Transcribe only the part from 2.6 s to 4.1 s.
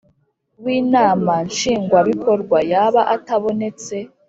yaba atabonetse